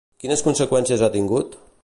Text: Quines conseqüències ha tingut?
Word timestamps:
Quines 0.23 0.41
conseqüències 0.47 1.05
ha 1.05 1.11
tingut? 1.19 1.57